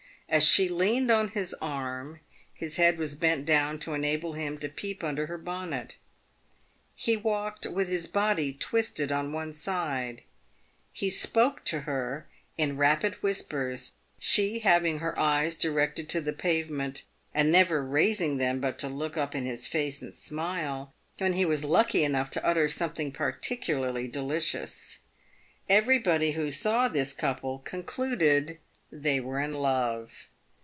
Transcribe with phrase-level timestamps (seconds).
[0.33, 2.21] As she leaned on his arm,
[2.53, 5.97] his head was bent down to enable him to peep under her bonnet.
[6.95, 10.21] He walked with his body twisted on one side.
[10.93, 12.27] He spoke to her
[12.57, 17.67] in rapid whispers, she having her eyes directed to the pavement, PAVED WITH GOLD.
[17.67, 21.33] 325 and never raising them but to look up in his face and smile, when
[21.33, 24.99] he was lucky enough to utter something particularly delicious.
[25.67, 28.59] Every body who saw this couple concluded
[28.93, 30.27] they were in love.